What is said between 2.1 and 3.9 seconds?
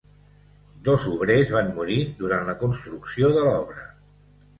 durant la construcció de l'obra.